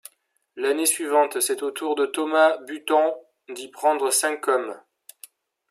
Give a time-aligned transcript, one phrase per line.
[0.55, 3.13] L'année suivante, c'est au tour de Thomas Button
[3.49, 4.81] d'y prendre cinq hommes.